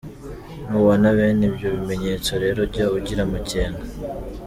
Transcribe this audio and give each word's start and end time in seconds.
Nubona 0.69 1.07
bene 1.17 1.41
ibyo 1.49 1.67
bimenyetso 1.75 2.31
rero 2.43 2.61
jya 2.73 2.85
ugira 2.97 3.21
amakenga. 3.27 3.83